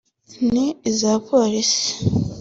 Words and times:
n’iza 0.51 1.11
polisi 1.27 1.87